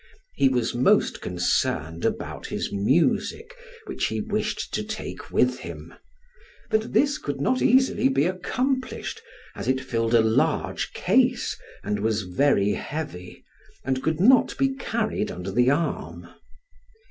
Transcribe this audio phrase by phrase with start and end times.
[0.33, 3.53] He was most concerned about his music,
[3.85, 5.93] which he wished to take with him;
[6.71, 9.21] but this could not easily be accomplished,
[9.55, 13.45] as it filled a large case, and was very heavy,
[13.85, 16.31] and could not be carried under the arm.